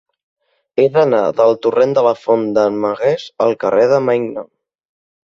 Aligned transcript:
He 0.77 0.85
d'anar 0.93 1.17
del 1.41 1.51
torrent 1.65 1.93
de 1.97 2.03
la 2.07 2.13
Font 2.21 2.45
d'en 2.55 2.79
Magués 2.85 3.25
al 3.47 3.53
carrer 3.65 3.85
de 3.93 3.99
Maignon. 4.07 4.49